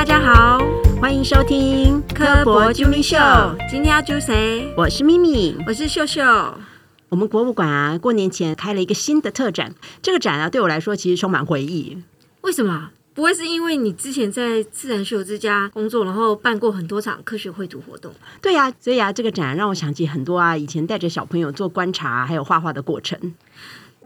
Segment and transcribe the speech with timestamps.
[0.00, 0.58] 大家好，
[0.98, 3.18] 欢迎收听科博啾咪秀。
[3.68, 4.72] 今天要揪谁？
[4.74, 6.22] 我是咪咪，我是秀秀。
[7.10, 9.74] 我们博物馆啊，过年前开了一个新的特展。
[10.00, 12.02] 这个展啊，对我来说其实充满回忆。
[12.40, 12.92] 为什么？
[13.12, 18.10] 不会是因为你之前在自然秀之家工作，然后办过很多场科学绘图活动？
[18.40, 23.34] 对呀，所以啊，这个展让我想起很多啊，以前带着小朋友做观察还有画画的过程。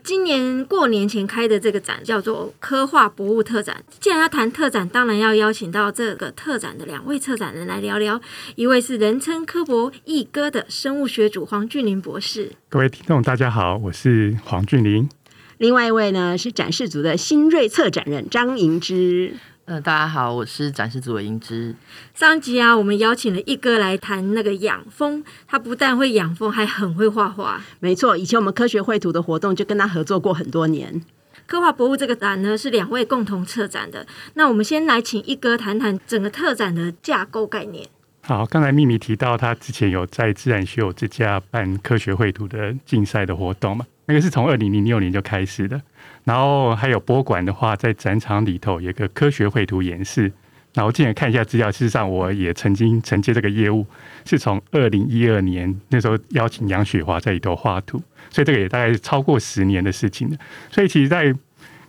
[0.05, 3.83] 今年过年前开的这个展叫做科化博物特展。
[3.99, 8.21] 既然要谈特展，当然要邀请到这个特展的两位策展人来聊聊。
[8.55, 12.53] 一位是人称科博一哥的生物学主黄俊林博士。
[12.69, 15.09] 各位听众，大家好，我是黄俊林。
[15.57, 19.33] 另外一位呢是展示组的新锐策展人张莹之。
[19.67, 21.75] 呃，大家好，我是展示组的英之。
[22.13, 27.63] 上集啊，我们邀请了一哥来谈那个养蜂，他不但会养蜂，还很会画画。
[27.81, 31.01] 没错，以前我们科学绘图的活动就跟他合作过很多年。
[31.47, 34.07] 科画博物这个展呢，是两位共同策展的。
[34.35, 37.89] 那我们先来请一哥谈谈整个特展的架构概念。
[38.21, 43.87] 好，刚才秘密提到他之前有在自然学友之家办科学绘图的竞赛的活动嘛？
[44.05, 45.81] 那个是从二零零六年就开始的。
[46.25, 50.33] 然后还有博物馆的话，在展场里头有个科学绘图演示。
[50.73, 53.87] 然后进来看一下资料，事实上我也曾经承接这个业务，
[54.25, 60.37] 是从二零一二年那时候邀请杨雪华在里头画图，所以这个也大概是超过十年的事情了。
[60.73, 61.33] 所以其实，在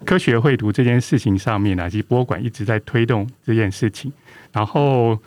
[0.05, 4.13] 科学绘图这件事情上面呢，其实博物馆一直在推动这件事情。
[4.53, 5.19] 然后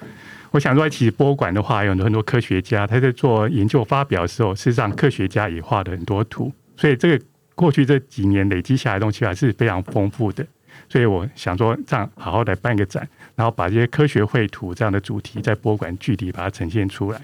[0.52, 7.24] 我想说，其实博物馆的话，有很多很多科学家他在做研究发表的时候，事实上科学家也画了很多图，所以这个。
[7.58, 10.46] 过去这几年累积下来的东西还是非常丰富的，
[10.88, 17.20] 所以我想说，这样好好的办一个展，然后把这些科学绘图这样的主题在博物馆具体把它呈现出来。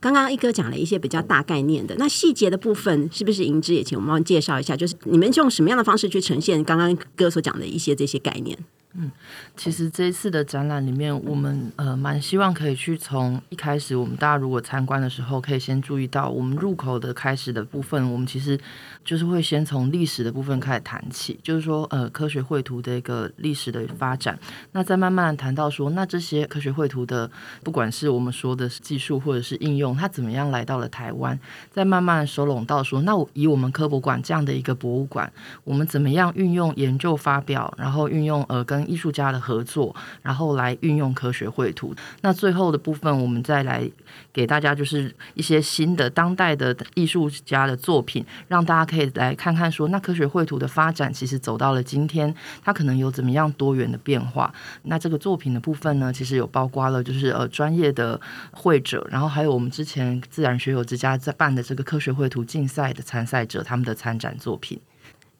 [0.00, 4.74] 刚刚一哥讲了一些比较大概念的，那细节的部分是不是银之也请我们介绍一下？
[4.74, 8.56] 就是你们用什么样的方式去呈现刚刚哥所讲的一些这些概念？
[8.98, 9.10] 嗯，
[9.54, 18.58] 其实这一次的展览里面，我们呃蛮希望可以去从一开始，我们大家如果参观的时候，可以先注意到我们入口的开始的部分，我们其实
[19.04, 24.38] 就是会先从历史的部分开始谈起，就是说呃科学绘图的一个历史的发展，
[24.72, 27.30] 那再慢慢谈到说，那这些科学绘图的
[27.62, 31.38] 不管是我们说的技术或者是应用，它怎么样来到了台湾，
[31.70, 35.30] 再慢慢收拢到说，那以我们科博馆这样的一个博物馆，
[35.64, 41.94] 我们怎么样运用研究发表，然后运用呃跟艺术家的合作，然后来运用科学绘图。
[42.22, 43.88] 那最后的部分，我们再来
[44.32, 54.52] 给大家就是一些新的当代的艺术家的作品，让大家可以来看看说，那科学绘图的发展其实走到了今天，它可能有怎么样多元的变化。
[54.82, 58.20] 那这个作品的部分呢，其实有包括了就是呃专业的
[58.52, 64.78] 绘者，然后还有我们之前自然学友之家在办的这个科学绘图竞赛的参赛者他们的参展作品。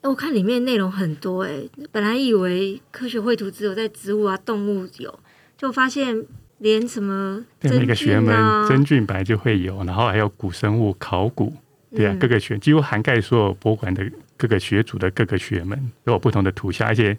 [0.06, 5.18] 我看里面内容很多哎，本来以为科学绘图只有在植物啊、动物有，
[5.56, 6.24] 就发现
[6.58, 11.52] 连什么对每个学门真菌本来就会有，然后还有古生物、考古，
[11.94, 17.16] 对啊，各个学几乎涵盖所有博物馆的各个学组的各个学门都有不同的图像，而且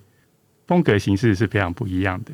[0.66, 2.32] 风格形式是非常不一样的。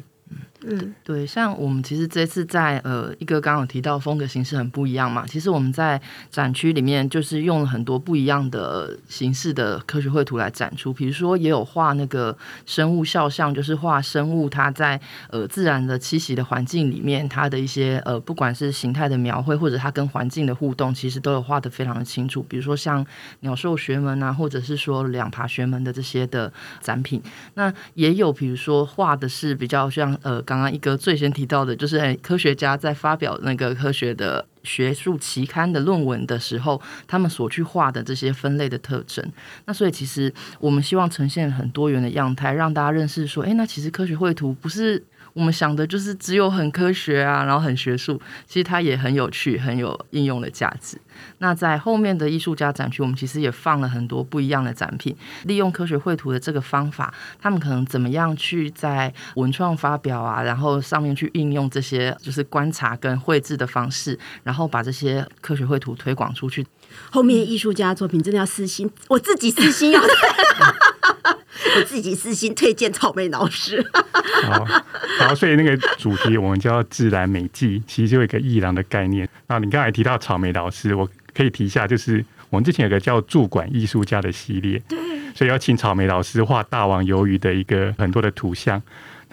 [0.65, 6.01] 嗯，对，像我们其实这次在呃一个刚刚提到风格形式很不一样嘛，其实我们在
[6.31, 14.97] 展区里面就是用了很多不一样的形式的科学绘图来展出，比如说也有画那个生物肖像，就是画生物它在
[15.29, 22.41] 呃自然的栖息的环境里面，它的一些呃不管是形态的描绘或者它跟环境的互动，其实都有画的非常的清楚。
[22.43, 23.05] 比如说像
[23.41, 27.21] 鸟兽学门啊，或者是说两爬学门的这些的展品，
[27.55, 30.41] 那也有比如说画的是比较像呃。
[30.53, 39.23] 刚刚一个最先提到的，就是科学家在发表那个科学的学术期刊的论文的时候，他们所去画的这些分类的特征。
[39.65, 45.03] 那所以其实我们希望呈现很多元的样态，让大家认识说，哎，那其实科学绘图不是。
[45.31, 50.95] 我们想的就是只有很科学啊，然后很学术，其实它也很有趣，很有应用的价值。
[51.39, 57.11] 那在后面的艺术家展区，我们其实也放了很多不一样的展品，利用科学绘图的这个方法，
[57.41, 66.65] 他们可能怎么样去在文创发表啊，然后上面去应用这些就是观察跟绘制的方式，然后把这些科学绘图推广出去。
[67.09, 70.01] 后面艺术家作品真的要私心，我自己私心要。
[71.75, 73.83] 我自己私心推荐草莓老师。
[74.43, 74.63] 好，
[75.19, 79.27] 好，所以那个主题我们叫自然美记，其实就有一个艺廊的概念。
[79.47, 84.99] 那你刚才提到草莓老师，我可以提一下，就是我们之前有个叫驻馆艺术家的系列，对，
[85.33, 88.79] 所以要请草莓老师画大王鱿鱼的一个很多的图像。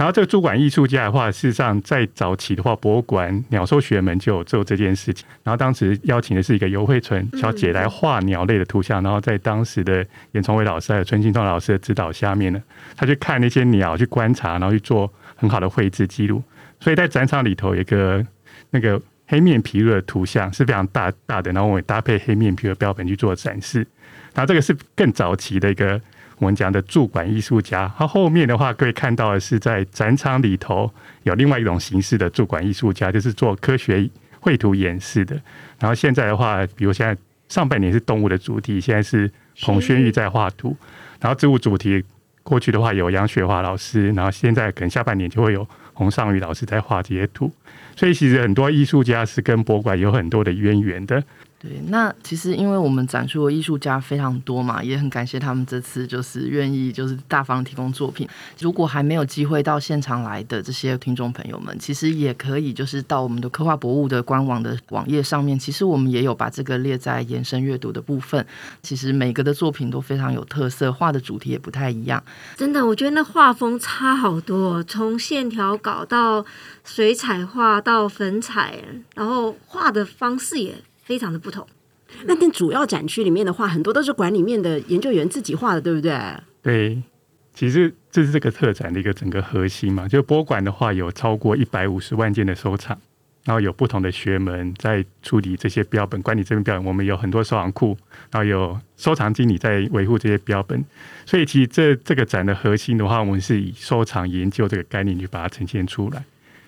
[0.00, 5.26] 然后这个主管艺术家的话，事实上在早期的话，博物馆鸟兽学门就有做这件事情。
[5.42, 10.02] 然后当时邀请的是一个尤惠纯小姐来画鸟类的图像，然后在当时的
[10.32, 12.62] 严崇伟老师还有春兴通老师的指导下面呢，
[12.96, 16.42] 他去看那些鸟，去观察，然后去做很好的绘制记录。
[16.80, 18.26] 所以在展场里头有一个
[18.70, 23.86] 那个黑面琵鹭的图像是非常大大的，然后我们搭配黑面琵鹭的标本去做展示。
[24.32, 26.00] 然后这个是更早期的一个
[26.40, 27.92] 我们讲的驻馆艺术家。
[27.98, 30.90] 他后面的话，可以看到的是在展场里头
[31.24, 34.08] 有另外一种形式的驻馆艺术家，就是做科学
[34.40, 35.38] 绘图演示的。
[35.78, 37.14] 然后现在的话，比如现在
[37.48, 40.74] 上半年是动物的主题，现在是彭轩玉在画图。
[41.20, 42.02] 然后植物主题
[42.42, 47.52] 过去的话有杨雪华老师，然后现在可能下半年就会有洪尚宇老师在画这些图。
[47.94, 51.22] 所以其实很多艺术家是跟博物馆有很多的渊源的。
[51.62, 58.26] 对，那其实因为我们展出的艺术家非常多嘛，也很感谢他们这次就是愿意就是大方提供作品。
[58.58, 68.46] 如果还没有机会到现场来的这些听众朋友们，其实也可以就是到我们的科画博物的官网的网页上面，其实我们也有把这个列在延伸阅读的部分。
[68.82, 72.24] 其实每个的作品都非常有特色，画的主题也不太一样。
[72.56, 76.42] 真的，我觉得那画风差好多，从线条稿到
[76.84, 78.82] 水彩画到粉彩，
[79.14, 80.74] 然后画的方式也。
[81.02, 81.66] 非常的不同。
[82.24, 86.20] 那跟主要展区里面的话，很多都是馆里面的研究员自己画的，对不对？
[86.60, 87.02] 对，
[87.54, 90.08] 其实这是这个特展的一个整个核心嘛。
[90.08, 92.98] 就博物馆的话，有超过一百五十万件的收藏，
[93.44, 96.84] 然后有不同的学门在处理这些标本，管理这边标本。
[96.84, 97.96] 我们有很多收藏库，
[98.32, 100.84] 然后有收藏经理在维护这些标本。
[101.24, 106.24] 所以，其实这这个展的核心的话，我们是以收藏研究这个概念去把它呈现出来。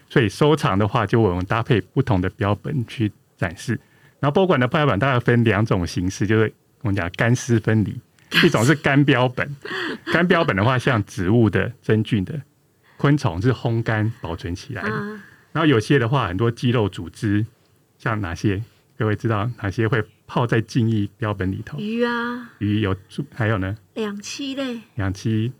[0.08, 3.80] 所以，收藏的话，就我们搭配不同的标本去展示。
[4.22, 6.52] 然后博物馆的标本大概分两种形式，就是
[6.82, 8.00] 我们讲干湿分离，
[8.46, 9.56] 一种是干标本，
[10.12, 12.40] 干标本的话像植物的真菌的
[12.98, 14.90] 昆虫是烘干保存起来的，
[15.50, 17.44] 然后有些的话很多肌肉组织，
[17.98, 18.62] 像哪些
[18.96, 21.76] 各位知道哪些会泡在静液标本里头？
[21.80, 22.94] 鱼啊，鱼有，
[23.34, 23.76] 还有呢？
[23.94, 25.50] 两栖类，两栖，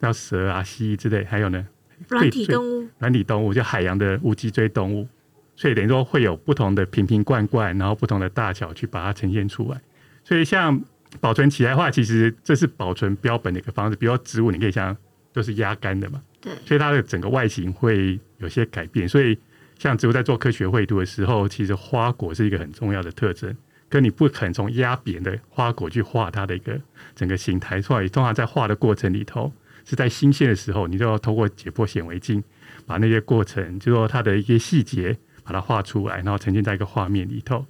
[0.00, 1.66] 像蛇啊、蜥蜴之类，还有呢？
[2.08, 5.08] 软体动物，软体动物就海洋的无脊椎动物。
[5.54, 9.80] 所以等于说会有不同的瓶瓶罐罐，然后不同的大小去把它呈现出来。
[10.24, 10.82] 所以像
[11.20, 13.96] 保存起来的话，其实这是保存标本的一个方式。
[13.96, 14.96] 比如说植物，你可以像
[15.32, 19.06] 都是压干的嘛，对，所以它的整个外形会有些改变。
[19.08, 19.38] 所以
[19.78, 23.54] 像植物在做科学绘图的时候，其实花果是一个很重要的特征。
[23.90, 26.80] 可你不可能从压扁的花果去画它的一个
[27.14, 29.52] 整个形态，所以通常在画的过程里头，
[29.84, 32.42] 是在新鲜的时候，你就要透过解剖显微镜
[32.86, 35.14] 把那些过程，就说它的一些细节。
[35.52, 37.66] 把它画出来，然后呈现在一个画面里头。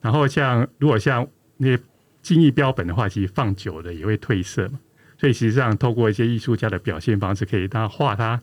[0.00, 1.26] 然后像如果像
[1.58, 1.80] 那些
[2.20, 4.80] 精益标本的话，其实放久了也会褪色嘛。
[5.16, 8.40] 所以实际上透过一些艺术家的表现方式，可以让画它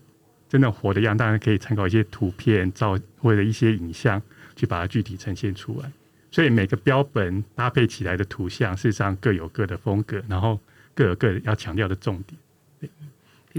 [0.47, 1.17] 真的活的样。
[1.17, 4.21] 当然可以参考一些图片、照或者一些影像，
[4.55, 5.91] 去把它具体呈现出来。
[6.31, 10.57] 所以每个标本搭配起来的图像，事实上各有各的风格，然后
[10.95, 12.91] 各有各要强调的重点。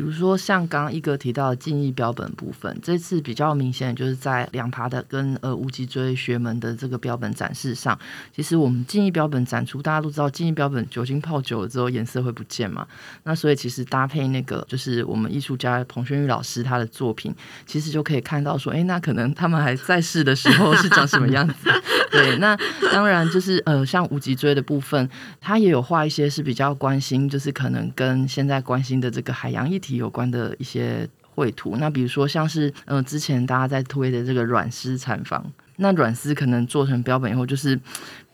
[0.00, 7.99] 比如说，像刚刚一哥提到的记忆标本部分，这次比较明显，就是在两爬的跟呃无脊椎学门的这个标本展示上，
[8.35, 12.87] 其实我们记忆标本展出，大家都知道，记忆标本酒精泡久了之后颜色会不见嘛，
[13.25, 17.35] 那所以其实搭配那个就是我们艺术家彭轩玉老师他的作品，
[17.67, 21.55] 其实就可以看到说，哎，那可能他们还在世的时候是长什么样子。
[22.11, 22.56] 对，那
[22.91, 25.08] 当然就是呃，像无脊椎的部分，
[25.41, 31.77] 他也有画一些是比较关心，就是可能跟现在关心的这个海洋议题有关的一些绘图。
[31.79, 35.44] 那比如说像是呃，之前大家在推的这个软丝产房，
[35.77, 37.79] 那软丝可能做成标本以后就是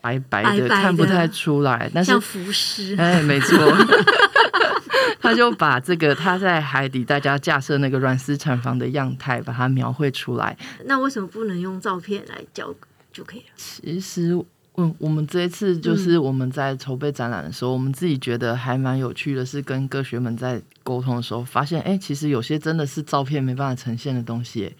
[0.00, 3.56] 白白的，看不太出来，但是像浮尸，哎，没错，
[5.20, 10.56] 他就把这个他在海底大家架设那个软丝产房的样态，把它描绘出来。
[10.84, 12.74] 那为什么不能用照片来教？
[13.12, 13.46] 就可以了。
[13.56, 14.38] 其实，
[14.78, 24.74] 嗯，我们这一次就是我们在筹备展览的时候，我们自己觉得还蛮有趣的，是跟各学们在沟通的时候，发现，哎，其实有些真的是照片没办法呈现的东西。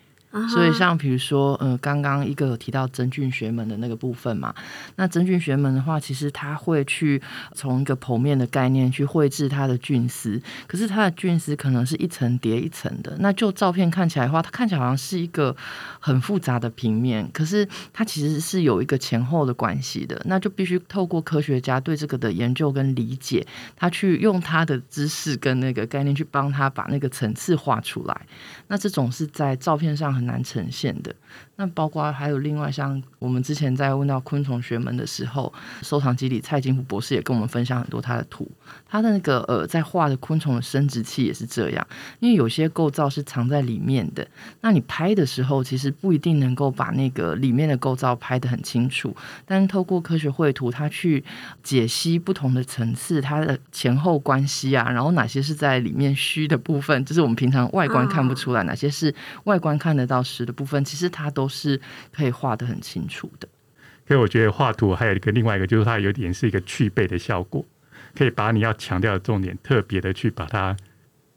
[0.48, 4.54] 所以，像比如说，呃，刚刚一个有提到真菌学门的那个部分嘛，
[4.96, 7.20] 那真菌学门的话，其实它会去
[7.54, 13.16] 从一个剖面的概念去绘制它的菌丝，可是它的菌丝可能是一层叠一层的。
[13.20, 15.54] 那就照片看起来的话，它看起来好像是一个
[16.00, 20.20] 很复杂的平面，可是它其实是有一个前后的关系的。
[20.26, 28.20] 那就必须透过科学家对这个的研究跟理解，他去用他的知识跟那个概念去帮他把那个层次画出来。
[28.68, 31.14] 那这种是在照片上很难呈现的。
[31.56, 38.46] 那包括还有另外像我们之前在问到昆虫学门的时候，收藏机里蔡金福博士也跟我们分享很多他的图，
[38.86, 41.86] 他的那个呃在画的昆虫的生殖器也是这样，
[42.20, 44.26] 因为有些构造是藏在里面的，
[44.60, 51.24] 那你拍的时候其实不一定能够把那个里面的构造拍得很清楚，但是透过科学绘图，它去
[51.62, 60.22] 解析不同的层次，它的前后关系啊，然后哪些是在里面虚的部分，就是我们平常外观看不出来，哪些是外观看得到。
[60.26, 61.80] 实的部分，其实它都是
[62.12, 63.48] 可以画得很清楚的。
[64.06, 67.64] 所以我觉得画图还有一个另外一个，就是它有点是一个去背的效果，
[68.14, 70.76] 可以把你要强调的重点特别的去把它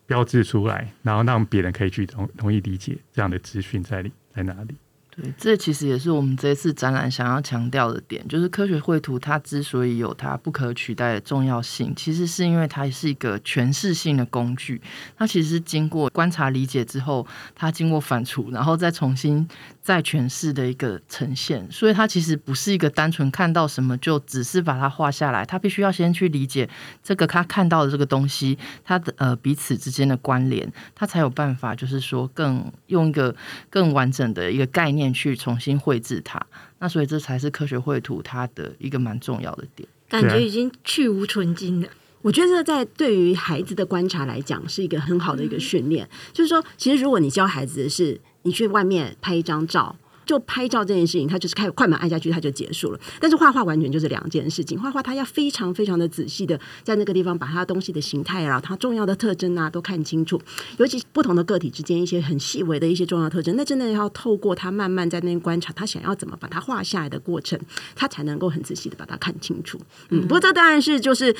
[0.05, 4.75] 标志出来，然后让别人可以去容容易理解这样的资讯在里在哪里。
[5.11, 14.79] 对，这其实也是我们这一次展览想要强调的点，就是科学绘图它之所以有它不可取代的重要性，其实是因为它是一个诠释性的工具。
[15.17, 17.25] 它其实是经过观察理解之后，
[17.55, 19.45] 它经过反刍，然后再重新
[19.89, 21.69] 在诠释的一个呈现。
[21.71, 26.69] 所以它其实不是一个单纯看到什么就只是把它画下来，它必须要先去理解
[27.03, 33.35] 这个他看到的这个东西，它的呃彼此之间的关联，它才有办法就是说更用一个
[33.69, 34.99] 更完整的一个概念。
[35.11, 36.39] 去重新绘制它，
[36.77, 39.89] 那所以这才是科学绘图它的一个蛮重要的点。
[40.07, 41.87] 感觉已经去无存精了。
[42.21, 46.07] 我觉得在对于孩子的观察来讲，是一个很好的一个训练。
[46.31, 49.95] 就是说，其实如果你教孩子的是，你去外面拍一张照。
[50.25, 52.99] 就拍照这件事情，他就是开快门按下去，他就结束了。
[53.19, 54.79] 但是画画完全就是两件事情。
[54.79, 60.39] 画画他要非常非常的仔细的在那个地方把他东西的形态啊，它重要的特征啊都看清楚。
[60.77, 67.59] 尤其不同的个体之间一些很细微的一些重要特征，那真的要透过他慢慢在那边观察，他想要怎么把它画下来的过程，
[67.95, 69.79] 他才能够很仔细的把它看清楚。
[70.09, 71.35] 嗯，不过这当然是就是。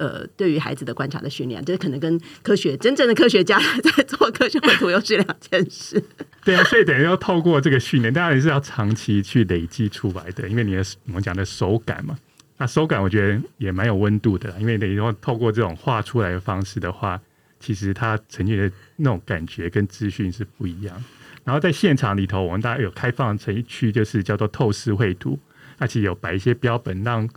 [0.00, 6.02] 呃，对于孩子的观察的训练，这可能跟科学真正的科学家在做科学绘图又是两件事。
[6.42, 10.48] 对啊，所以等于要透过这个训练，当然也是要长期去累积出来的。
[10.48, 12.16] 因为你的我们讲的手感嘛，
[12.56, 14.50] 那手感我觉得也蛮有温度的。
[14.58, 17.20] 因为等于说透过这种画出来的方式的话，
[17.58, 21.04] 其实它呈现的那种感觉跟资讯是不一样。
[21.44, 25.38] 然后在现场里头，我们大家有开放成一区，就是叫做透视绘图，
[25.76, 27.28] 而且有摆一些标本让。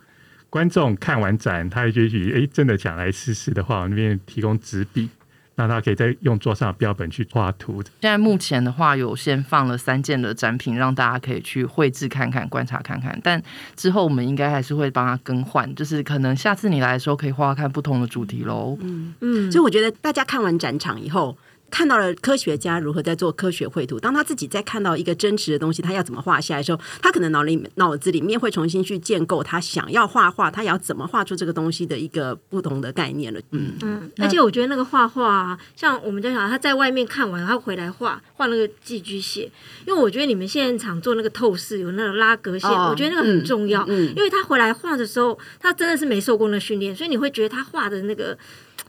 [0.53, 5.09] 观众看完展，他也许哎，真的想来试试的话，我那边提供纸笔，
[5.55, 7.81] 那他可以再用桌上的标本去画图。
[7.81, 13.19] 现在目前的话，有先放了三件的展品，让大家可以去绘制看看、观察看看。
[13.23, 13.41] 但
[13.75, 18.77] 之后我们应该还是会帮他更换，就是可能下次你来的时候，可以画画看不同的主题喽。
[18.81, 21.35] 嗯嗯，所以我觉得大家看完展场以后。
[21.73, 33.39] 看到了科学家如何在做科学绘图，当他自己在看到一个真实的东西，他要怎么画下来的时候，他可能脑里脑子里面会重新去建构他想要画画，他要怎么画出这个东西的一个不同的概念了。
[33.49, 39.49] 嗯嗯，而且我觉得那个画画，啊像我们家小孩他在外面看完，他回来画画那个寄居蟹，
[39.87, 48.37] 因为我觉得你们现场做那个透视有那个拉格线，我觉得那个很重要，嗯因为他回来画的时候，他真的是没受过那训练，所以你会觉得他画的那个。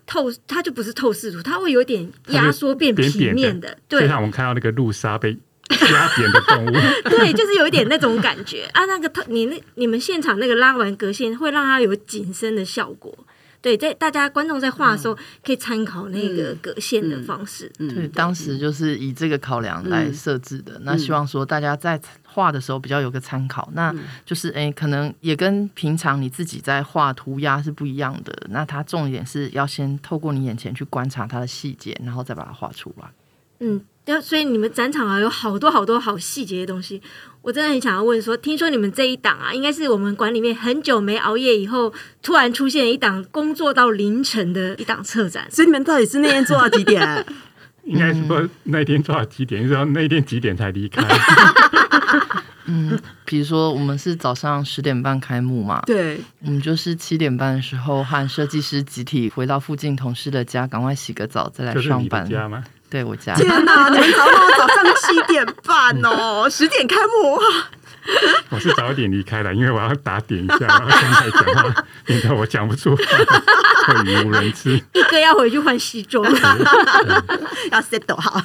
[0.07, 5.31] 透，它就不是透视图，它会有点压缩变平面的，对，就像我们看到那个露莎被
[5.71, 6.73] 压扁的动物，
[7.09, 8.85] 对，就是有一点那种感觉啊。
[8.85, 13.17] 那个透，你那你们现场那个拉完格线，会让它有紧身的效果。
[13.64, 17.66] 对，在大家观众在画的时候，可以参考那个格线的方式。
[17.78, 20.78] 对，当时就是以这个考量来设置的。
[20.83, 23.71] 那希望说大家在画的时候比较有个参考。
[23.73, 23.90] 那
[24.26, 28.47] 就是哎，可能也跟平常你自己在画涂鸦是不一样的。
[28.50, 33.11] 那它重点是要先透过你眼前去观察它的细节，然后再把它画出来。
[33.61, 33.80] 嗯。
[34.06, 37.00] 要所以你们展场啊有好多好多好细节的东西，
[37.40, 41.92] 我真的很想要问说，听说你们这一档啊，应该是我们馆里面很久没熬夜以后，
[42.23, 47.26] 突然出现一档工作到凌晨的一档策展，所以你们到底是那天做到几点？
[47.84, 49.62] 应该是说那天做到几点？
[49.62, 51.02] 你知道那天几点才离开？
[52.66, 62.26] 嗯，比如说我们是早上十点半开幕嘛，对，我们就是七点半的时候和设计师集体回到附近同事的家，赶快洗个澡再来上班。
[62.26, 62.64] 家吗？
[62.94, 63.88] 对我家，天哪！
[63.88, 67.40] 你们早到早上七点半哦，十点开幕。
[68.50, 73.02] 我是早一点离开了，因为我要打点一下，然后现在讲话，免得我讲不出话，
[73.88, 74.80] 会语无伦次。
[74.92, 76.22] 一哥要回去换西装，
[77.72, 78.40] 要 set 好。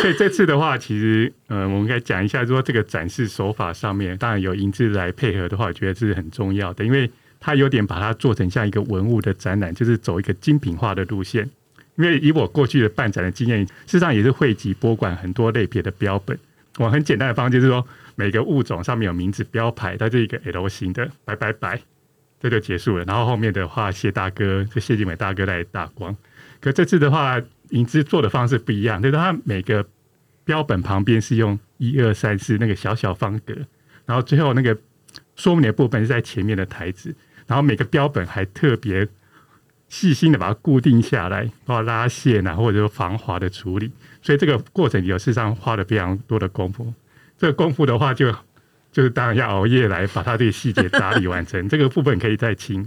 [0.00, 11.48] 所以这次的话，其实呃，我们应该讲一下，说这个展示手法上面，当然有银质来配合的话，我觉得是很重要的，因为它有点把它做成像一个文物的展览，就是走一个精品化的路线。
[11.98, 16.38] 因为以我过去的办展的经验，事实上也是汇集博物馆很多类别的标本。
[16.76, 21.80] 我很简单的方就是说，每个物种上面有名字标牌，它是一个 L 型的，白白白，
[22.40, 23.04] 这就结束了。
[23.04, 26.16] 然后后面的话，谢大哥就谢金美大哥来打光。
[26.60, 29.84] 可这次的话，影子做的方式不一样，就是它每个
[30.44, 33.52] 标本旁边是用一二三四那个小小方格，
[34.06, 34.78] 然后最后那个
[35.34, 37.12] 说明的部分是在前面的台子，
[37.48, 39.08] 然后每个标本还特别。
[39.88, 43.90] 细心的把它固定下来，包括拉线啊，或者说防滑的处理，
[44.22, 46.92] 所以这个过程有事实上花了非常多的功夫。
[47.38, 48.34] 这个功夫的话，就
[48.98, 51.66] 就就是当然要熬夜来把它这个细节打理完成。
[51.70, 52.84] 这个部分可以再请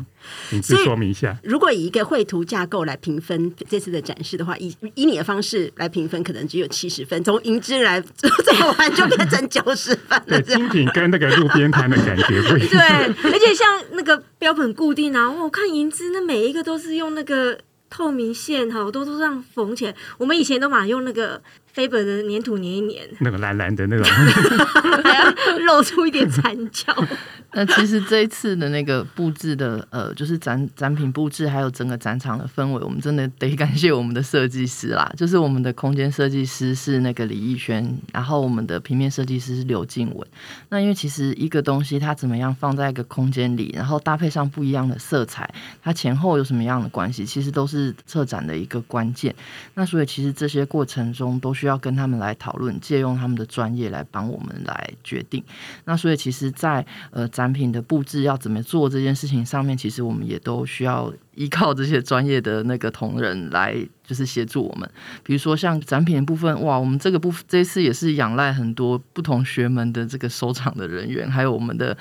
[0.50, 1.38] 您所以说明一下。
[1.42, 10.42] 如果以一个绘图架构来评分这次的展示的话，以以你的方式来评分，可能只有七十分，从银枝来 做完就变成九十分对，了。
[10.42, 17.58] 精品跟那个路边摊的感觉不一样对，而且像那个标本固定啊，我看银枝那每一个都是用那个
[17.90, 19.96] 透明线，好多都这样缝起来。
[20.18, 21.42] 我们以前都嘛用那个
[21.76, 24.06] Faber 的粘土粘一粘，那个蓝蓝的那种，
[25.04, 26.94] 还要露出一点残角。
[27.54, 35.12] 那其实这一次的那个布置的呃，就是展展品布置，还有整个展场的氛围，我们真的得感谢我们的设计师啦。
[35.18, 40.26] 就是我们的空间设计师是那个李逸轩，然后我们的平面设计师是刘静文。
[40.70, 49.36] 那因为其实一个东西它怎么样放在一个空间里，然后搭配上不一样的色彩，它前后有什么样的关系，其实都是策展的一个关键。
[49.74, 55.44] 那所以其实这些过程中都需要跟他们来讨论，借用他们的专业来帮我们来决定。
[55.86, 64.90] 那所以其实在，呃展品的布置要怎么做这件事情上面，其实我们也都需要依靠这些专业的那个同仁来，就是协助我们。
[65.24, 71.96] 比如说像展品的部分，哇，我们这个部这次也是仰赖很多不同学门的这个收藏的人员，还有我们的。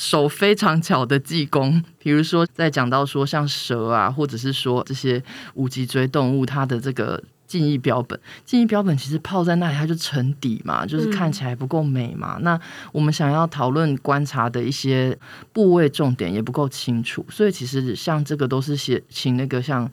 [0.00, 5.20] 手非常巧的技工，比如说在讲到说像蛇啊，或者是说这些
[5.54, 12.38] 无脊椎动物，它的这个记忆标本，记忆标本其实泡在那里它就沉底嘛，就是看起来不够美嘛。
[12.42, 12.60] 那
[12.92, 15.18] 我们想要讨论观察的一些
[15.52, 19.90] 部位重点也不够清楚，所以其实像这个都是写请那个像。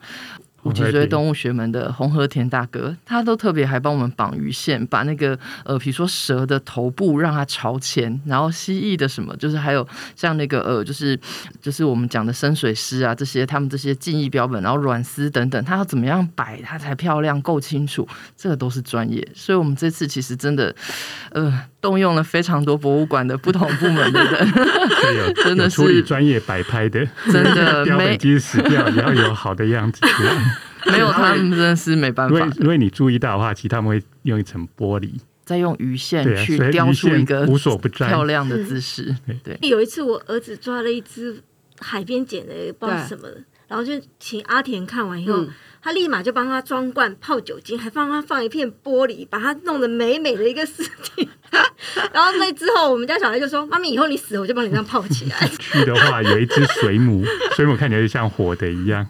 [0.66, 11.18] 无脊椎动物学门的红和田大哥，他都特别还帮我们绑鱼线，把那个呃，比如说蛇的头部让它朝前，然后蜥蜴的什么，就是还有像那个呃，就是
[11.60, 18.06] 就是我们讲的深水狮啊，这些他们这些记忆标本，然后软丝等等，它要怎么样摆它才漂亮够清楚，
[18.36, 19.26] 这个都是专业。
[19.34, 20.74] 所以我们这次其实真的
[21.30, 21.52] 呃，
[21.86, 24.52] 动用了非常多博物馆的不同部门的人，
[25.44, 30.00] 真的有处理是专业摆拍的，真的 没标本机死掉，也要有好的样子。
[30.86, 35.10] 没有他们真的是没办法因为你注意到的话，其实他们会用一层玻璃，
[35.44, 38.08] 再用鱼线去雕鱼线出一个无所不在。
[38.08, 39.56] 漂亮的姿势， 对。
[39.62, 41.40] 有一次我儿子抓了一只
[41.78, 43.36] 海边捡的，不知道什么的，
[43.68, 45.48] 然后就请阿田看完以后，嗯
[45.82, 51.28] 他立马就帮他装罐泡酒精，还帮他放一片玻璃，把它弄得美美的一个尸体。
[52.12, 55.48] 然后那之后，我们家小孩就说：“妈咪，以后你死了，我就帮你这样泡起来。
[55.58, 59.06] 去的话，有一只水母，水母看起来就像活的一样。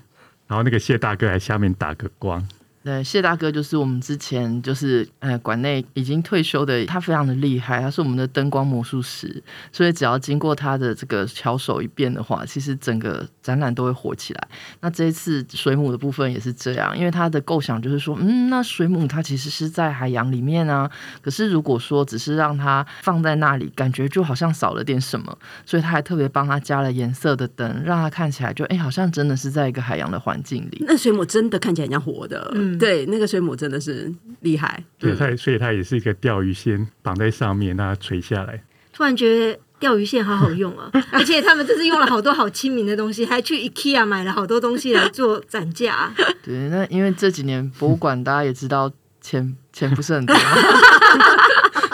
[0.47, 2.47] 然后那个谢大哥还下面打个光，
[2.87, 14.49] 对，谢大哥就是我们之前就是呃馆内已经退休的，他非常的厉害，他是我们的灯光魔术师，所以只要经过他的这个巧手一变的话，其实整个展览都会火起来。
[14.83, 20.88] 那这一次水母的部分也是这样，因为他的构想就是说，嗯，那水母它其实是在海洋里面啊，
[21.20, 30.85] 可是如果说只是让它放在那里，感觉就好像少了点什么，所以他还特别帮他加了颜色的灯，让它看起来就哎、好像真的是在一个海洋的环境里。
[30.87, 34.83] 那水母真的看起来很像活的，嗯对，那个水母真的是厉害。
[34.99, 38.62] 对，嗯它所以它也是一个钓鱼线绑在上面，让它垂下来。”
[38.93, 46.11] 突然觉得钓鱼线好好用啊， 而且他们这次用了好多好亲民的东西，还去 IKEA 买了好多东西来做展架。
[46.43, 50.41] 对，那因为这几年博物馆大家也知道钱 钱不是很多嘛，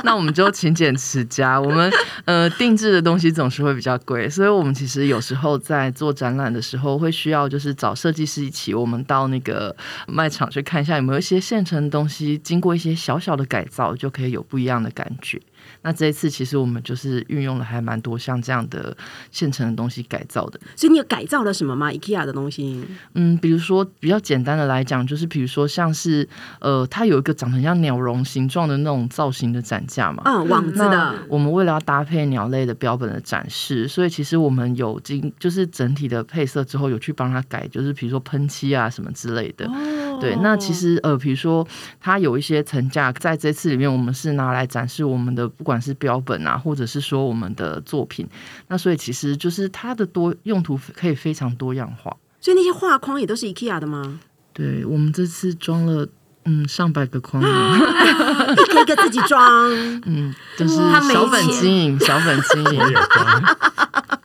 [0.04, 1.60] 那我们就勤俭持家。
[1.60, 1.90] 我们
[2.24, 9.74] 呃定制的东西总是会比较贵，所以我们其实有时候在做展览的时候，会需要就是找设计师一起，我们到那个
[10.06, 15.40] 卖场去看一下有没有一些现成的东西，经过一些小小的改造，就可以有不一样的感觉。
[15.82, 18.96] 那这一次其实我们就是运用了还蛮多像这样的
[19.30, 20.60] 现成的东西改造的。
[20.76, 22.84] 所以你有改造了什么吗？IKEA 的东西？
[23.14, 26.28] 嗯，比如说比较简单的来讲，就是比如说像是
[26.60, 30.22] 呃，它有一个长得很像鸟笼形状的那种造型的展架嘛。
[30.24, 31.14] 嗯，网子的。
[31.28, 39.66] 我们为了要搭配鸟类的标本的展示，所以其实我们有经就是整体的配色之后，有去帮它改，就是比如说喷漆啊什么之类的。
[39.66, 41.66] 哦对，那其实呃，比如说
[41.98, 48.26] 它有一些层架，在这次里面，我们是拿来展示我们的不管是标本啊，或者是说我们的作品。
[48.68, 52.16] 那所以其实就是它的多用途可以非常多样化。
[52.40, 54.18] 所以那些画框也都是 IKEA 的吗？
[54.52, 56.06] 对我们这次装了
[56.44, 57.48] 嗯上百个框呢，
[58.52, 59.70] 一个一个自己装。
[60.04, 60.74] 嗯，就是
[61.12, 62.88] 小本钱经营，小本经营我。
[62.88, 63.56] 也装，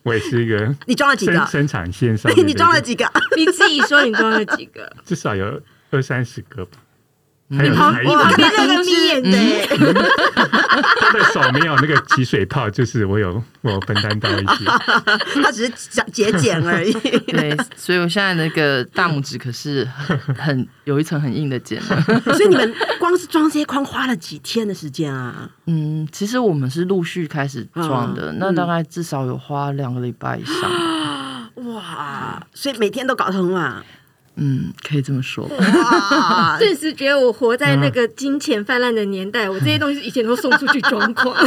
[0.04, 1.46] 我也是一个 你装了几生个？
[1.46, 3.06] 生产线上的，你装了几个？
[3.38, 4.92] 你自己说你装了几个？
[5.06, 5.62] 至少有
[5.92, 6.78] 二三十个吧。
[7.50, 9.24] 还有旁才艺你旁边那个一眯眼
[11.00, 14.66] 他的手没有那个起水泡，就是我有我有分担到一些。
[15.42, 16.92] 他只是想节俭而已。
[16.92, 21.82] 对，所以我现在那个大拇指可是很很有一层很硬的茧。
[22.36, 25.50] 所以你们光是装这些框花了几天的时间啊？
[25.68, 30.70] 嗯，其实我们是陆续开始装的，嗯那大概至少有花两个礼拜以上。
[31.74, 32.40] 哇！
[32.54, 33.84] 所以每天都搞得很晚。
[34.40, 35.46] 嗯，可以这么说。
[35.48, 36.58] 哇！
[36.62, 41.34] 顿时觉得我活在那个金钱泛滥的年代，我这些东西以前都送出去装潢。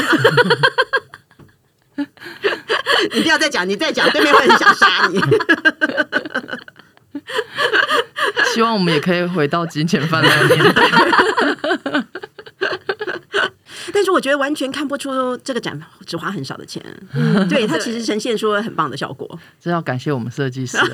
[3.15, 5.21] 你不要再讲，你再讲，对面会很想杀你。
[8.53, 10.83] 希望我们也可以回到金钱泛滥的年代。
[14.35, 16.83] 完全看不出这个展只花很少的钱，
[17.15, 20.77] 嗯对它其实呈现出了很棒的效果，这要感谢我们设计师。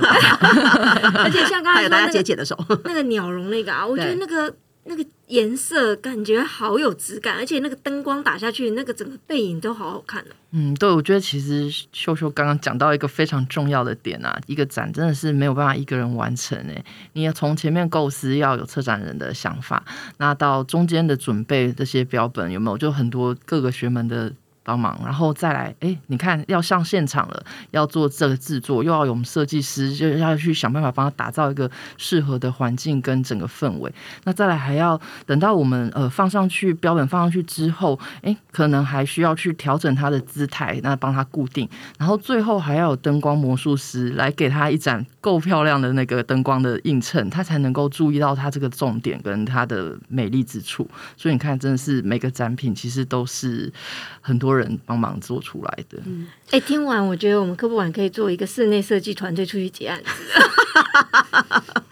[1.19, 2.57] 而且像刚才说还有大家那个姐姐的手。
[2.85, 4.53] 那个鸟笼那个啊，我觉得那个
[4.87, 10.25] 那个颜色感觉好有质感，而且那个灯光打下去，那个整个背影都好好看。
[10.53, 19.85] 嗯，对，我觉得其实秀秀刚刚讲到一个非常重要的点啊，一个展真的是没有办法一个人完成诶，你要从前面构思要有策展人的想法，
[20.19, 24.33] 那到中间的准备这些标本有没有就很多各个学门的。
[24.67, 33.95] 帮忙，然后再来，哎，你看要上现场了，要做这个制作，又要有我们设计师，就要去想办法帮他打造一个适合的环境跟整个氛围。
[34.25, 50.89] 那再来还要等到我们呃放上去标本放上去之后，哎，可能还需要去调整它的姿态，那帮它固定，然后最后还要有灯光魔术师来给他一盏够漂亮的那个灯光的映衬，他才能够注意到它这个重点跟它的美丽之处。
[51.17, 53.73] 所以你看，真的是每个展品其实都是
[54.21, 55.99] 很多人帮忙做出来的。
[56.07, 60.11] 嗯哎，听完我觉得我们科博馆可以做一个室内设计团队出去结案子。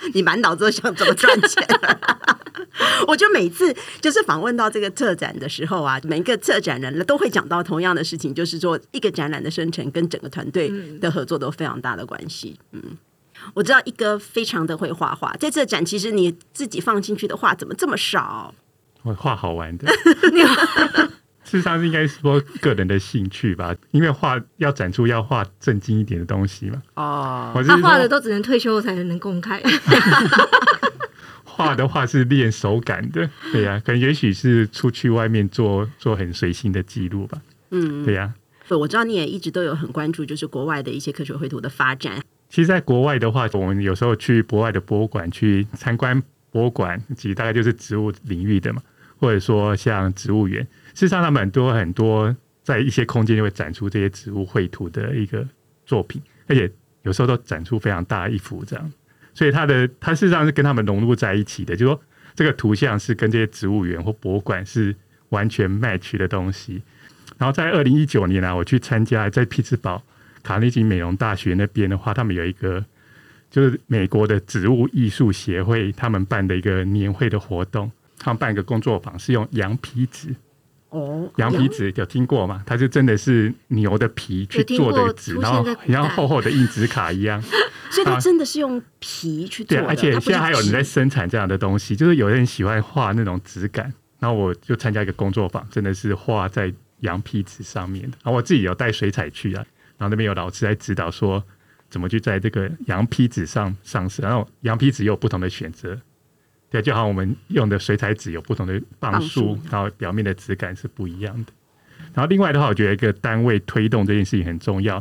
[0.14, 1.66] 你满脑子都想怎么赚钱。
[3.06, 12.58] 我觉得每次就是访问到这个策展的时候啊，每一个策展人都会讲到同样的事情，就是说一个展览的生成跟整个团队的合作都非常大的关系。
[12.72, 12.80] 嗯，
[13.54, 18.54] 我知道一哥非常的会画画，在这展其实你自己放进去的画怎么这么少？
[19.02, 19.86] 我画好玩的。
[21.54, 26.82] 事实上是应该说个人的兴趣吧，因为画要展出要画正经一点的东西嘛。
[26.96, 29.62] 哦，他画的都只能退休后才能公开。
[31.44, 37.40] 画的话是练手感的，对呀、可能也许是出去外面做做很随性的记录吧。
[37.70, 38.34] 嗯，对呀、
[38.66, 42.20] 对，我知道你也一直都有很关注，就是国外的一些科学绘图的发展。
[42.48, 48.82] 其实，在国外的话，我们有时候去国外的博物馆去参观博物馆，其实大概就是植物领域的嘛，
[49.24, 50.62] 或者说像植物园。
[50.92, 55.48] 事实上，他们很多很多在一些空间就会展出这些植物绘图的一个
[55.86, 56.70] 作品，而且
[57.04, 58.92] 有时候都展出非常大一幅这样。
[59.32, 62.00] 所以它的它事实上是跟他们融入在一起的，就是说
[62.34, 64.94] 这个图像是跟这些植物园或博物馆是
[65.30, 66.82] 完全 match 的东西。
[67.38, 70.02] 然后在二零一九年啊，我去参加在匹兹堡
[70.42, 72.84] 卡内基美容大学那边的话，他们有一个
[73.50, 77.90] 就是美国的植物艺术协会他们办的一个年会的活动，
[78.24, 80.34] 他们办一个工作坊，是用羊皮纸。
[80.88, 82.62] 哦，羊皮纸有听过吗？
[82.64, 87.42] 它就真的是牛的皮去做的纸，出然后现在古代像厚厚的硬纸卡一样。
[87.92, 98.16] 所以它真的是用皮去做对，而且现在还有人在生产这样的东西，就是有人喜欢画那种质感，然后我就参加一个工作坊，真的是画在羊皮纸上面的。
[98.22, 99.62] 然后我自己有带水彩去啊，
[99.98, 101.44] 然后那边有老师在指导说
[101.90, 106.00] 怎么去在这个羊皮纸上上色，然后羊皮纸也有不同的选择。
[106.74, 111.52] 对，就好像我们用的水彩纸有不同的磅数，然后表面的质感是不一样的。
[112.12, 114.96] 然后另外的话，我觉得一个单位推动这件事情很重要，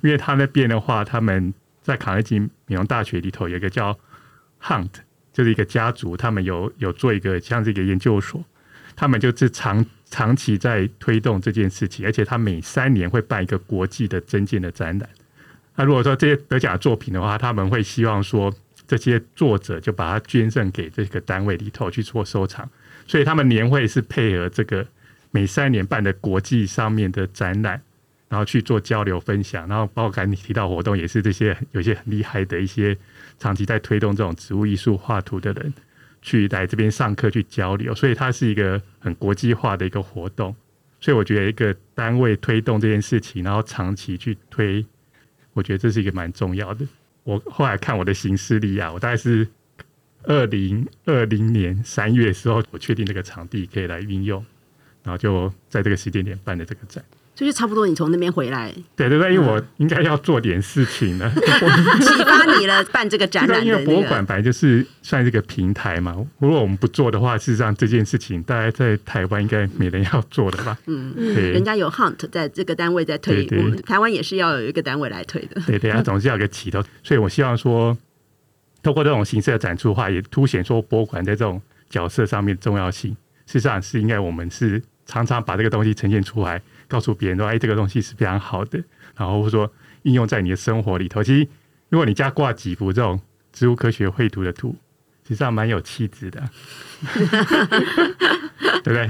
[0.00, 3.94] 因为他那边的话，他们在卡内基美容大学里头有一个叫
[4.62, 4.88] Hunt，
[5.30, 8.42] 就是一个家族，他们有有做一个像这个研究所，
[8.96, 15.06] 他们就是长长期在推动这件事情，而且他每三年会办一个国际的增建的展览。
[15.76, 18.50] 那如果说这些得奖作品的话，他们会希望说
[18.88, 22.68] 这些作者就把它捐赠给这个单位里头去做收藏，
[23.06, 24.84] 所以他们年会是配合这个
[25.30, 27.80] 每三年办的国际上面的展览，
[28.30, 32.96] 然后去做交流分享，然后包括刚才你提到活动，也是这些有些很厉害的一些
[33.38, 35.72] 长期在推动这种植物艺术画图的人，
[36.22, 40.56] 去来这边上课去交流，所以它是一个很国际化的一个活动。
[41.00, 44.84] 所以我觉得一个单位推动这件事情，然后长期去推，
[45.52, 46.84] 我觉得这是一个蛮重要的。
[47.28, 49.46] 我后来看我的行事历啊，我大概是
[50.22, 54.42] 二零二零年三月时候，我确定这个场地可以来运用，
[55.02, 57.04] 然后就在这个时间点办了这个展。
[57.38, 61.30] 所以就差不多你从那边回来，对对对，因为我应该要做点事情了。
[62.02, 63.72] 启发你了办这个展览因。
[63.72, 70.76] 为博物馆本来就是算是一个平台嘛，如果我们不做的话，事实上这件事情大概在台湾应该没人要做的吧？
[70.86, 75.62] 嗯，对人家有 Hunt 在这个单位在推，我们台湾也是要有一个单位来推的。
[75.64, 77.96] 对对，它总是要有个起头，所以我希望说，
[78.82, 83.12] 透过这种形式的展出的话，也凸显说博物馆在这种角色上面的重要性。
[83.46, 88.82] 事实上是应该我们是常常把这个东西呈现出来，告诉别人说，哎，这个东西是非常好的，
[89.14, 89.70] 然后或者说
[90.02, 91.22] 应用在你的生活里头。
[91.22, 91.46] 其实，
[91.90, 93.20] 如果你家挂几幅这种
[93.52, 94.74] 植物科学绘图的图，
[95.22, 96.42] 实际上蛮有气质的，
[98.82, 99.08] 对不对？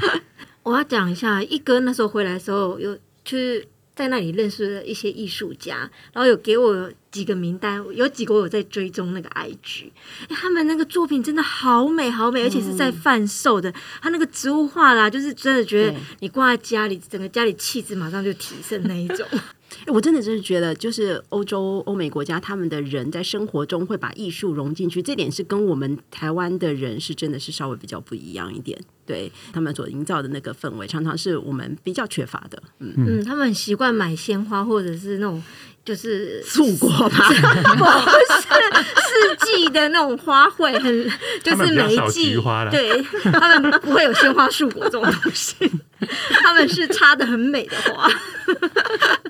[0.65, 5.79] 我要讲一下，一哥那时候回来的时候，有去在那里认识了一些艺术家，
[6.13, 9.91] 然后有给我几个名单，有几个我有在追踪那个 IG，
[10.29, 19.27] 哎他们那个作品真的好美好美，而且是在贩售的，他那个植物画啦，就是真的觉得你挂在家里，整个家里气质马上就提升那一种。
[19.31, 19.41] 欸
[19.89, 28.79] 我真的真是觉得，就是欧洲、欧美国家，他们的人在生活中会把艺术融进去，这点是跟我们台湾的人是真的是稍微比较不一样一点。
[29.05, 32.63] 对他们所营造的那个氛围，常常是我们比较缺乏的。
[32.79, 35.43] 嗯，嗯，他们很习惯买鲜花或者是那种
[35.85, 37.29] 就是素果吧，
[37.79, 41.11] 不是四季的那种花卉，很
[41.43, 42.71] 就是比较少每一季菊花啦。
[42.71, 45.55] 对他们不会有鲜花树果这种东西，
[46.43, 48.09] 他们是插的很美的花。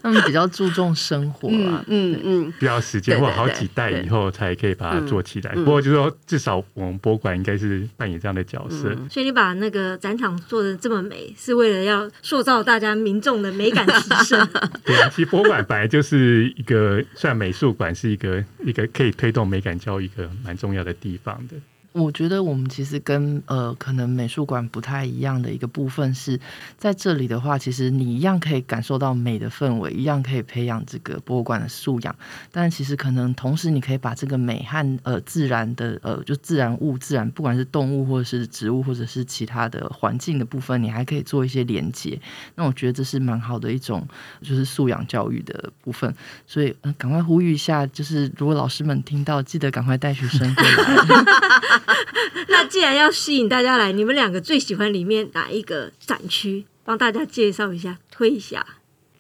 [0.00, 5.52] 他们比较注重生活嗯啊，嗯嗯，需要时间或好几代以后才可以把它做起来。
[5.57, 8.90] 嗯不过就是说，至少我们博物馆应该是扮演这样的角色。
[8.90, 14.48] 嗯所以你把那个展场做的这么美，是为了要塑造大家民众的美感提升。
[14.87, 21.57] 对啊，其实博物馆本来就是一个，算美术馆是一个一个可以推动美感教育一个蛮重要的地方的。
[21.92, 26.38] 我觉得我们其实跟呃可能美术馆不太一样的一个部分是
[26.77, 32.14] 在这里的话，其实你一样可以感受到美的氛围，一样可以培养这个博物馆的素养。
[32.53, 42.20] 但其实可能同时你可以把这个美和呃自然的呃就自然物、自然不管是动物或者是植物或者是其他的环境的部分，你还可以做一些连接。
[42.55, 44.07] 那我觉得这是蛮好的一种
[44.40, 46.14] 就是素养教育的部分。
[46.46, 51.38] 所以呃赶快呼吁一下，就是如果老师们听到，记得赶快带学生过来。
[52.48, 56.64] 那既然要吸引大家来，你们两个最喜欢里面哪一个展区？
[56.84, 58.64] 帮大家介绍一下，推一下。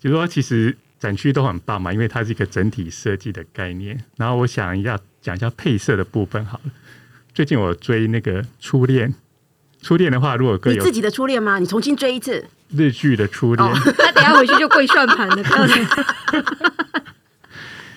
[0.00, 4.02] 就是说，其实展区都很棒嘛，因为它是一个整体设计的概念。
[4.16, 6.70] 然后我想一下讲一下配色的部分好了。
[7.34, 9.08] 最近我追那个《初恋》，
[9.82, 11.58] 《初恋》的话，如果各位有你自己的初恋吗？
[11.58, 12.46] 你重新追一次。
[12.70, 15.42] 日剧的《初恋》哦那等下回去就跪算盘了，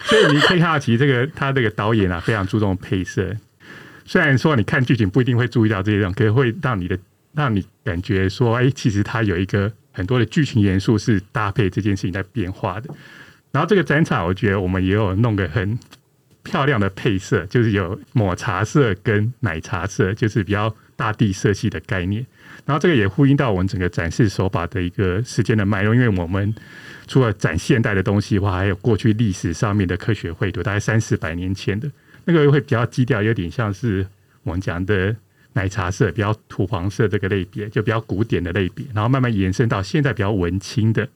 [0.04, 3.36] 所以你可以看到，其实这个他这个导演啊，非常注重配色。
[4.12, 7.00] 虽然说你看剧情不一定会注意到这些，可是会让你的
[7.34, 12.94] 让你感觉说，哎，其实它有一个很多的剧情元素是搭配这件事情在变化的。
[13.54, 15.80] 然后这个展场，我觉得我们也有弄个很
[16.44, 22.26] 漂亮的配色，就是有抹茶色跟奶茶色，就是比较大地色系的概念。
[22.66, 26.54] 然后这个也呼应到我们整个展示手法的一个时间的脉络，因为我们
[27.08, 31.90] 除了展现代的东西的话，还有过去历史上面的科学绘图，大概三四百年前的
[32.26, 34.06] 那个会比较基调，有点像是
[34.44, 35.16] 我们讲的
[35.54, 41.08] 奶茶色，比较土黄色这个类别，就比较古典的类别，然后慢慢延伸到现在比较文青的，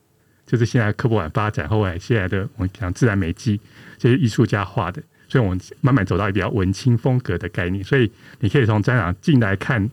[0.46, 3.60] 就是现在科博馆发展后来现在的我们讲自然美肌
[3.98, 9.90] 这些艺术家画的，所以我们慢慢走到比较文青风格的概念，所以你可以从展场进来看，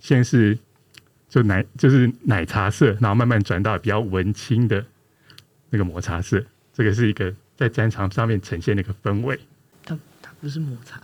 [0.00, 0.58] 先是
[1.28, 4.84] 就奶就是奶茶色，然后慢慢转到比较文青的
[5.70, 6.42] 那个抹茶色，
[6.72, 9.38] 这个是一个在展场上面呈现的一个氛围。
[10.40, 11.00] 不是抹茶，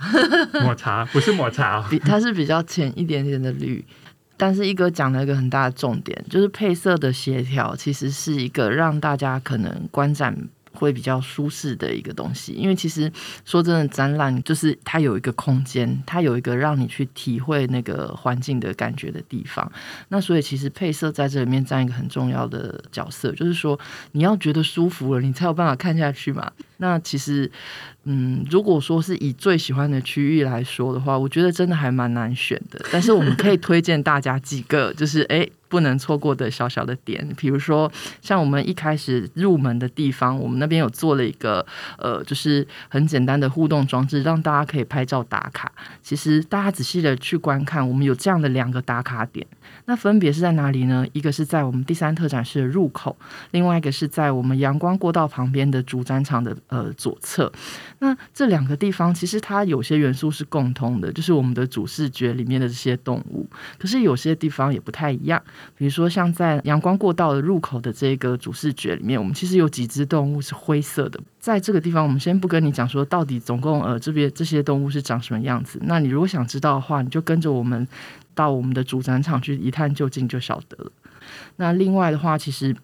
[0.61, 3.85] 抹茶不是抹茶、 哦，比它是比较浅一点点的绿。
[4.37, 10.37] 但是一哥讲了一个很大的重点，就是配色的协调，其实是一个让大家可能观展
[10.73, 12.53] 会比较舒适的一个东西。
[12.53, 13.11] 因为其实
[13.45, 19.71] 说真的，展览就是它有一个空间，它有一个让你去体会那个环境的感觉的地方。
[20.09, 23.79] 那所以其实配色在这里面占一个很重要的角色，就是说
[24.11, 26.51] 你要觉得舒服了，你才有办法看下去嘛。
[26.79, 27.51] 那其实，
[28.05, 32.85] 嗯，如果说是以最喜欢的区域来说的话，我觉得真的还蛮难选的。
[32.91, 41.65] 但是我们可以推荐大家几个，就是诶不能错过的小小的点，比如说像我们一开始入门的地方，我们那边有做了一个
[41.99, 45.73] 呃，就是很简单的互动装置，让大家可以拍照打卡。
[46.03, 49.47] 其实大家仔细的去观看，我们有这样的两个打卡点。
[49.87, 51.07] 那分别是在哪里呢？
[51.13, 53.17] 一个是在我们第三特展室的入口，
[53.51, 57.53] 另外一个是在我们阳光过道旁边的主展场的呃左侧。
[57.99, 63.49] 那这两个地方其实它有些元素是共通的，就是我们的主视觉里面的这些动物。
[63.79, 65.43] 可是有些地方也不太一样，
[65.77, 71.21] 比如说像在阳光过道的入口的这个主视觉里面，我们其实有几只动物是灰色的。
[71.39, 75.79] 在这个地方，我们先不跟你讲说到底总共呃这边这些动物是长什么样子。
[75.83, 77.87] 那你如果想知道的话，你就跟着我们
[78.35, 80.91] 到我们的主展场去一探究竟就晓得了。
[81.57, 82.75] 那另外的话，其实。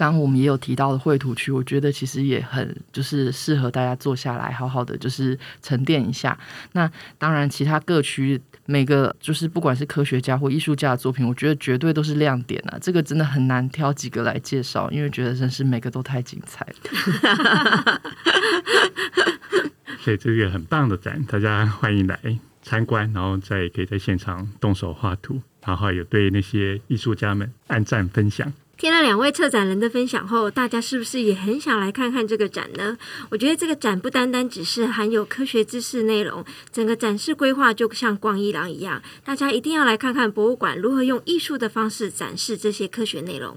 [0.00, 6.38] 刚我们也有提到的绘图区，我觉得其实也很就是适合大家坐下来好好的就是沉淀一下。
[6.72, 12.78] 那当然，其他各区每个就是不管是科学家或艺术家的作品，我觉得绝对都是亮点啊！
[12.80, 18.00] 这个真的很难挑几个来介绍，因为觉得真是每个都太精彩了。
[20.00, 22.18] 所以这个很棒的展，大家欢迎来
[22.62, 28.50] 参观，然后再可以在现场动手画图，然后有对那些艺术家们按赞分享。
[28.80, 32.96] 听了两位策展人的分享后，大家是不是也很想来看看这个展呢？
[33.28, 43.54] 我觉得这个展不单单只是含有科学知识内容，整个展示规划就像逛一廊一样，大家一定要来看看博物馆如何用艺术的方式展示这些科学内容。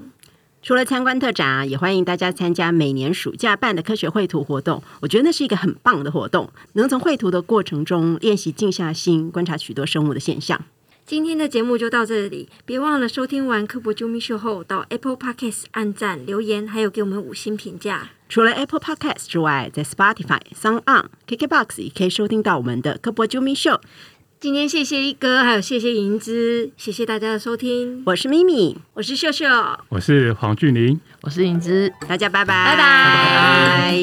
[0.61, 4.83] 除了参观特展啊，也欢迎大家参加每年暑假办的科学绘图活动。
[4.99, 10.65] 我觉得那是一个很棒的活动，能从绘图的过程中练习静下心，观察许多生物的现象。
[11.05, 18.11] 今天的节目就到这里，别忘了收听完科普啾咪秀后，到 Apple Podcast 按赞、留言，还有给我们五星评价。
[18.29, 23.81] 除了 Apple Podcast 之外，在 Spotify、s o n g On、KKBox 也可以收听到我们的科普啾咪秀。
[24.43, 28.03] 今天谢谢一哥，还有谢谢银之，谢谢大家的收听。
[28.05, 29.45] 我是咪咪，我是秀秀，
[29.87, 33.95] 我是黄俊霖，我是银之，大家拜拜，拜拜。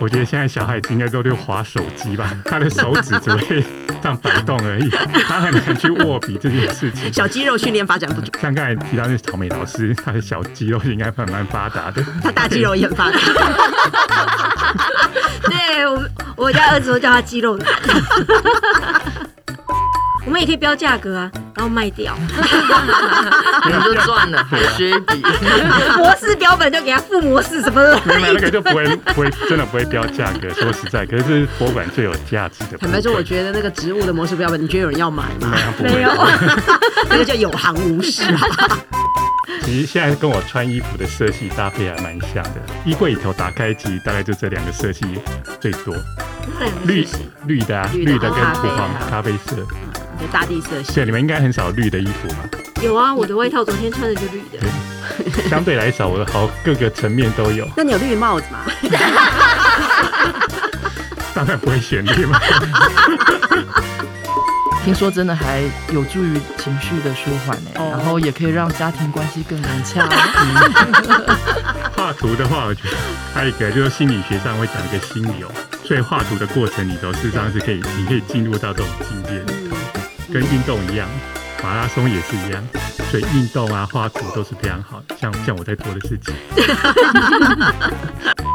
[0.00, 3.62] 我觉得现在小孩子应该都在滑手机吧， 他的手指只会
[4.02, 4.88] 这样摆动而已，
[5.28, 7.12] 他很难去握笔这件事情。
[7.12, 12.02] 小肌肉训练发展不足，像刚才提到那草莓老师，他的小肌肉应该蛮蛮发达的。
[12.22, 13.18] 他大肌肉也很发达。
[15.42, 16.02] 对我，
[16.36, 17.66] 我家儿子都叫他肌肉男。
[20.26, 22.14] 我们也可以标价格啊，然后卖掉，
[23.64, 25.22] 你们就赚了，学一笔。
[25.96, 30.50] 模式标本就给他附模式什么的，那个就不会不会真的不会标价格。
[30.50, 32.76] 说实在，可是博物馆最有价值的。
[32.78, 35.56] 坦白说，我觉得那个植物的模式标本，你觉得有人要买吗？
[35.82, 36.10] 没有，
[37.08, 38.40] 那个叫有行无市啊。
[39.64, 45.18] 其实现在跟我穿衣服的色系搭配还蛮像的，衣柜里头打开，其实大概就这两个色系
[45.60, 45.94] 最多。
[46.84, 47.06] 绿
[47.46, 49.56] 绿的啊，绿的跟土黄咖啡色。
[50.20, 52.40] 就大地色系，对，你们应该很少绿的衣服嘛？
[52.82, 54.58] 有啊，我的外套昨天穿的就绿的。
[55.48, 57.66] 相对来少，我的好各个层面都有。
[57.76, 58.58] 那你有绿帽子吗？
[61.34, 62.38] 当然不会选绿帽。
[64.84, 70.06] 听说真的还有助于情绪的舒缓呢，然后也可以让家庭关系更融洽。
[71.96, 72.96] 画图的话，我觉得
[73.34, 75.50] 还有一个就是心理学上会讲一个心流，
[75.90, 79.76] 所以画图的过程里头，事实上是可以，你可以进入到这种境界里头。
[80.32, 81.08] 跟运动一样，
[81.64, 82.64] 马拉松也是一样，
[83.10, 86.32] 所以运动啊、画图都是非常好的，像像我在做的事情。